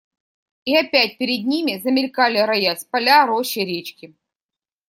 [0.65, 4.15] И опять перед ними замелькали, роясь, поля, рощи, речки.